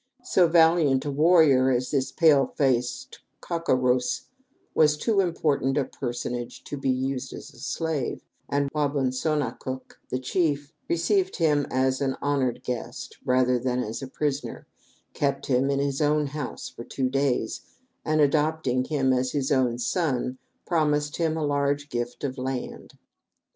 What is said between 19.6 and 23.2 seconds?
son, promised him a large gift of land.